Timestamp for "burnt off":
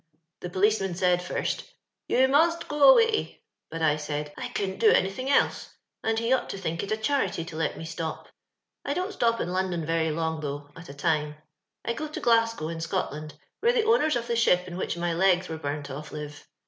15.61-16.11